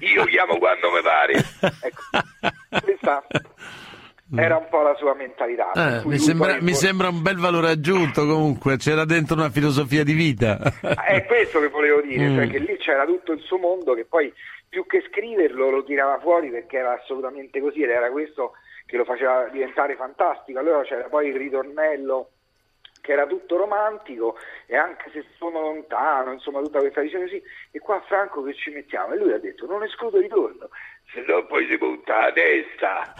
[0.00, 1.32] io chiamo quando mi pare.
[1.82, 3.24] Ecco, questa
[4.36, 5.72] era un po' la sua mentalità.
[5.72, 10.12] Eh, mi, sembra, mi sembra un bel valore aggiunto comunque, c'era dentro una filosofia di
[10.12, 10.58] vita.
[10.80, 12.36] È questo che volevo dire, Mm.
[12.36, 14.32] cioè che lì c'era tutto il suo mondo che poi
[14.68, 18.52] più che scriverlo lo tirava fuori perché era assolutamente così ed era questo
[18.90, 20.58] che lo faceva diventare fantastico.
[20.58, 22.32] Allora c'era poi il ritornello
[23.00, 27.78] che era tutto romantico e anche se sono lontano, insomma tutta questa visione così, e
[27.78, 29.14] qua Franco che ci mettiamo?
[29.14, 30.68] E lui ha detto non escludo il ritorno,
[31.12, 33.14] se no poi si monta la testa.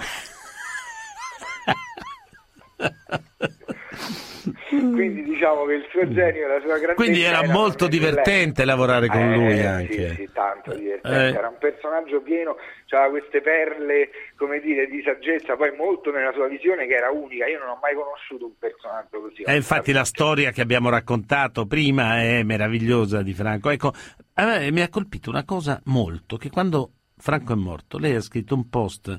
[4.69, 9.09] Quindi diciamo che il suo genio e la sua grandezza Quindi era molto divertente lavorare
[9.09, 10.15] con eh, lui sì, anche.
[10.15, 11.29] Sì, tanto divertente.
[11.29, 11.39] Eh.
[11.39, 12.57] Era un personaggio pieno,
[12.91, 17.47] aveva queste perle, come dire, di saggezza, poi molto nella sua visione che era unica.
[17.47, 19.43] Io non ho mai conosciuto un personaggio così.
[19.43, 23.71] E infatti la storia che abbiamo raccontato prima è meravigliosa di Franco.
[23.71, 23.93] Ecco,
[24.35, 28.21] a me mi ha colpito una cosa molto, che quando Franco è morto, lei ha
[28.21, 29.19] scritto un post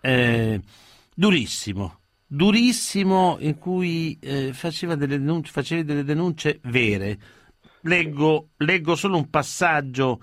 [0.00, 0.60] eh,
[1.14, 1.99] durissimo,
[2.32, 7.18] durissimo in cui eh, faceva delle denunce, facevi delle denunce vere.
[7.82, 10.22] Leggo, leggo solo un passaggio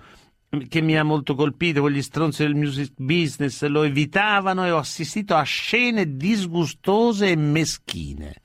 [0.68, 5.34] che mi ha molto colpito, quegli stronzi del music business lo evitavano e ho assistito
[5.34, 8.36] a scene disgustose e meschine.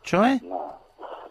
[0.00, 0.40] Cioè?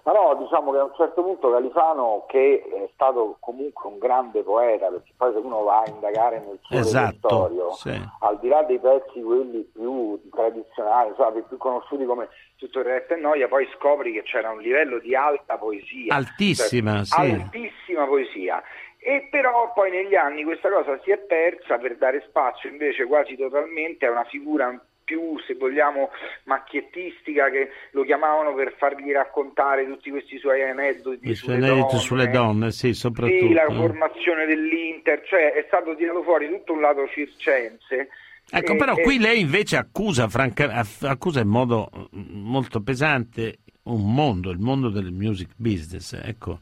[0.10, 4.42] Ma no, diciamo che a un certo punto Califano, che è stato comunque un grande
[4.42, 7.96] poeta, perché poi se uno va a indagare nel suo Esatto, sì.
[8.22, 13.14] al di là dei pezzi quelli più tradizionali, insomma, più conosciuti come tutto il resto
[13.14, 16.16] è noia, poi scopri che c'era un livello di alta poesia.
[16.16, 17.32] Altissima, Cioè, sì.
[17.32, 18.64] Altissima poesia.
[18.98, 23.38] E però poi negli anni questa cosa si è persa per dare spazio invece quasi
[23.38, 24.76] totalmente a una figura
[25.10, 26.12] più, se vogliamo,
[26.44, 32.00] macchiettistica che lo chiamavano per fargli raccontare tutti questi suoi aneddoti sulle suoi aneddoti donne.
[32.00, 33.48] sulle donne, sì, soprattutto.
[33.48, 33.74] Sì, la eh.
[33.74, 38.10] formazione dell'Inter, cioè è stato tirato fuori tutto un lato circense.
[38.52, 43.58] Ecco, E- però e- qui lei invece accusa, franca- accusa in modo mm, molto pesante
[43.84, 46.14] un mondo, il mondo del music business.
[46.24, 46.60] Ecco,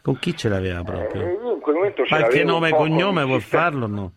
[0.00, 1.20] con chi ce l'aveva proprio?
[1.20, 3.86] Eh, in quel momento Qualche nome e cognome vuol farlo?
[3.86, 3.94] No.
[3.94, 4.12] No,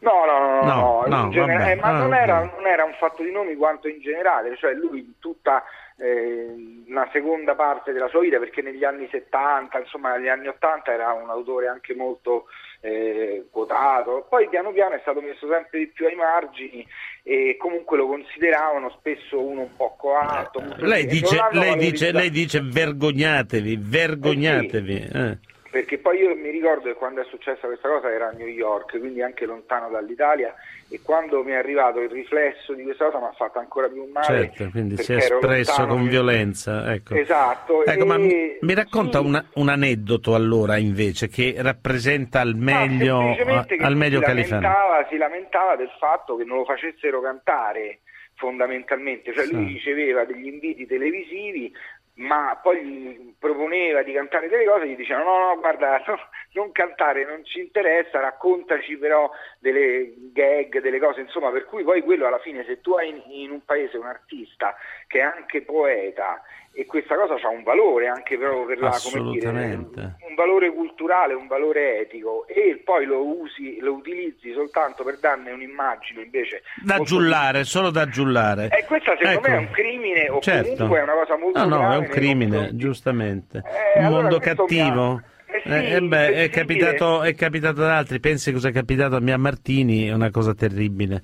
[0.00, 1.70] no, no, no, No, no, no, vabbè.
[1.70, 4.72] eh, ma Ah, non, era, non era un fatto di nomi quanto in generale, cioè
[4.74, 5.62] lui in tutta
[5.98, 10.92] eh, una seconda parte della sua vita, perché negli anni 70, insomma negli anni 80
[10.92, 12.46] era un autore anche molto
[12.82, 16.86] eh, quotato, poi piano piano è stato messo sempre di più ai margini
[17.22, 20.62] e comunque lo consideravano spesso uno un po' coatto.
[20.76, 25.08] Lei dice, lei dice, lei dice vergognatevi, vergognatevi.
[25.12, 25.38] eh.
[25.76, 28.98] Perché poi io mi ricordo che quando è successa questa cosa era a New York,
[28.98, 30.54] quindi anche lontano dall'Italia,
[30.88, 34.08] e quando mi è arrivato il riflesso di questa cosa mi ha fatto ancora più
[34.10, 34.24] male.
[34.54, 36.90] Certo, quindi si è espresso con quindi- violenza.
[36.94, 37.14] Ecco.
[37.14, 37.84] Esatto.
[37.84, 39.26] Ecco, e- ma mi, racconta sì.
[39.26, 45.06] una- un aneddoto allora invece che rappresenta al meglio, semplicemente che al meglio si lamentava,
[45.10, 47.98] si lamentava del fatto che non lo facessero cantare
[48.36, 49.72] fondamentalmente, cioè lui Sì.
[49.74, 51.72] riceveva degli inviti televisivi
[52.16, 56.18] ma poi gli proponeva di cantare delle cose gli dicevano no no guarda no,
[56.52, 62.02] non cantare non ci interessa raccontaci però delle gag delle cose insomma per cui poi
[62.02, 64.74] quello alla fine se tu hai in, in un paese un artista
[65.06, 66.42] che è anche poeta
[66.78, 71.32] e questa cosa ha un valore anche proprio per la come dire, un valore culturale,
[71.32, 76.98] un valore etico e poi lo usi, lo utilizzi soltanto per darne un'immagine invece Da
[76.98, 78.68] giullare, solo da giullare.
[78.70, 79.48] e questa secondo Ecco.
[79.48, 80.72] me è un crimine o Certo.
[80.74, 83.62] comunque è una cosa molto No, no, è un crimine, confronti- giustamente.
[83.94, 85.02] Eh, un allora mondo cattivo.
[85.12, 88.72] ha- eh sì, Eh, eh beh, è capitato, è capitato ad altri, pensi cosa è
[88.72, 91.22] capitato a Mia Martini, è una cosa terribile.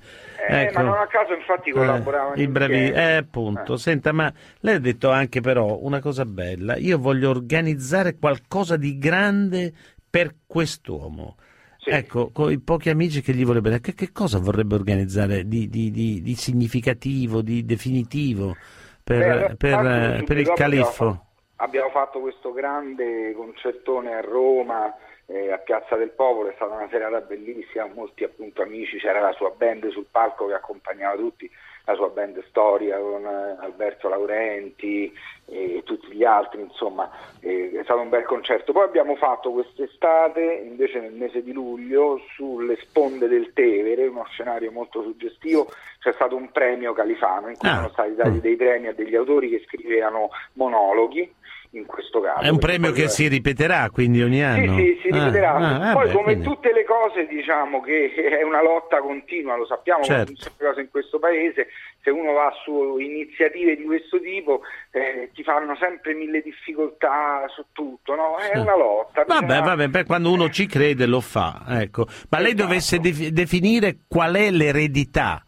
[0.49, 0.73] Eh, Ecco.
[0.73, 3.77] ma non a caso infatti collaboravano Eh, i bravi, eh, appunto.
[3.77, 6.75] Senta, ma lei ha detto anche però una cosa bella.
[6.77, 9.71] Io voglio organizzare qualcosa di grande
[10.09, 11.37] per quest'uomo.
[11.85, 15.91] Ecco, con i pochi amici che gli vorrebbe, che, che cosa vorrebbe organizzare di, di-
[15.91, 18.55] di- di significativo, di definitivo
[19.03, 21.25] per, Beh, per, eh, per il califfo?
[21.57, 24.93] Abbiamo fatto questo grande concertone a Roma,
[25.27, 29.31] eh, a Piazza del Popolo, è stata una serata bellissima, molti appunto amici, c'era la
[29.33, 31.49] sua band sul palco che accompagnava tutti,
[31.85, 35.11] la sua band Storia con eh, Alberto Laurenti
[35.45, 37.09] e tutti gli altri, insomma
[37.41, 38.71] eh, è stato un bel concerto.
[38.71, 44.71] Poi abbiamo fatto quest'estate, invece nel mese di luglio, sulle sponde del Tevere, uno scenario
[44.71, 45.69] molto suggestivo,
[45.99, 47.75] c'è stato un premio Califano in cui Ah.
[47.75, 51.33] sono stati dati dei premi a degli autori che scrivevano monologhi,
[51.75, 52.41] in questo caso.
[52.41, 54.77] È un premio che si ripeterà quindi ogni anno?
[54.77, 55.53] sì, sì, si Ah, ripeterà.
[55.55, 59.65] ah, Poi vabbè, come quindi- tutte le cose diciamo che è una lotta continua, lo
[59.65, 60.33] sappiamo Certo.
[60.57, 61.67] come in questo paese,
[62.03, 64.61] se uno va su iniziative di questo tipo
[64.91, 68.37] eh, ti fanno sempre mille difficoltà su tutto, no?
[68.37, 69.23] È una lotta.
[69.25, 72.05] Vabbè, bisogna- vabbè, per quando uno ci crede lo fa, ecco.
[72.29, 72.63] Ma lei Esatto.
[72.63, 75.43] dovesse defi- definire qual è l'eredità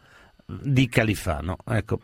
[0.45, 1.99] di Califano, ecco.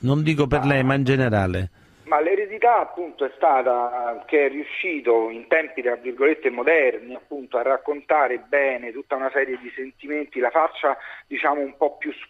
[0.00, 1.70] Non dico per lei, ma in generale.
[2.06, 7.62] Ma l'eredità appunto è stata che è riuscito in tempi tra virgolette moderni appunto a
[7.62, 10.96] raccontare bene tutta una serie di sentimenti, la faccia
[11.26, 12.28] diciamo un po' più, s-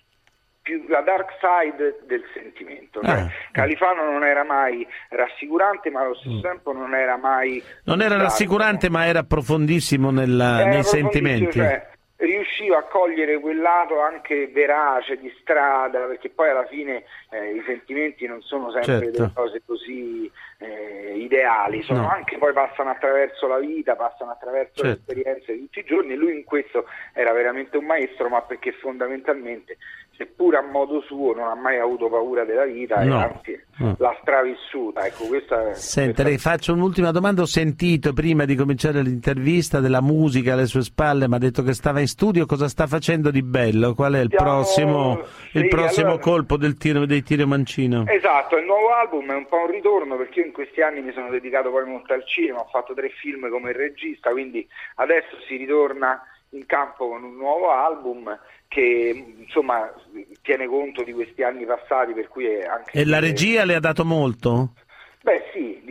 [0.63, 3.01] più la dark side del sentimento.
[3.03, 3.29] Cioè, Ah.
[3.53, 7.63] Califano non era mai rassicurante ma allo stesso tempo non era mai...
[7.63, 7.71] Mm.
[7.85, 11.53] Non era rassicurante, ma era profondissimo nella- Era nei sentimenti.
[11.53, 11.87] cioè,
[12.19, 17.63] riusciva a cogliere quel lato anche verace di strada, perché poi alla fine eh, i
[17.67, 19.11] sentimenti non sono sempre Certo.
[19.11, 22.09] delle cose così eh, ideali, sono No.
[22.09, 25.11] anche poi passano attraverso la vita, passano attraverso le Certo.
[25.13, 29.77] esperienze di tutti i giorni lui in questo era veramente un maestro, ma perché fondamentalmente,
[30.17, 33.19] seppur a modo suo, non ha mai avuto paura della vita No.
[33.19, 33.95] anzi No.
[33.99, 35.05] l'ha stravissuta.
[35.07, 37.43] Ecco, questa, Senta, le faccio un'ultima domanda.
[37.43, 41.75] Ho sentito prima di cominciare l'intervista della musica alle sue spalle, mi ha detto che
[41.75, 42.47] stava in studio.
[42.47, 43.95] Cosa sta facendo di bello?
[43.95, 45.19] Qual è il Stiamo- prossimo,
[45.53, 48.05] il sì, prossimo allora- colpo del tiro, dei tiri mancino?
[48.07, 51.13] Esatto, il nuovo album è un po' un ritorno perché io in questi anni mi
[51.13, 55.57] sono dedicato poi molto al cinema, ho fatto tre film come regista, quindi adesso si
[55.57, 56.23] ritorna
[56.57, 58.37] in campo con un nuovo album
[58.69, 59.93] che insomma
[60.43, 63.81] tiene conto di questi anni passati per cui è anche E la regia le ha
[63.81, 64.73] dato molto?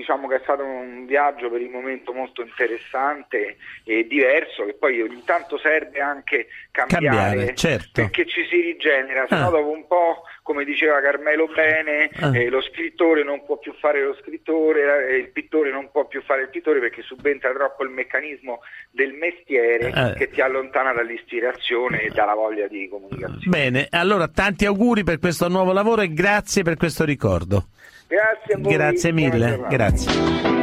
[0.05, 5.01] Diciamo che è stato un viaggio per il momento molto interessante e diverso, che poi
[5.01, 7.89] ogni tanto serve anche cambiare, Cambiare, certo.
[8.01, 9.41] perché ci si rigenera, se Ah.
[9.45, 12.37] no dopo un po', come diceva Carmelo Bene, Ah.
[12.37, 16.21] eh, lo scrittore non può più fare lo scrittore, eh, il pittore non può più
[16.21, 18.59] fare il pittore perché subentra troppo il meccanismo
[18.91, 20.13] del mestiere Eh.
[20.19, 23.39] che ti allontana dall'ispirazione e dalla voglia di comunicazione.
[23.47, 27.69] Bene, allora tanti auguri per questo nuovo lavoro e grazie per questo ricordo.
[28.15, 28.73] Grazie a voi.
[28.73, 30.54] Grazie mille, grazie.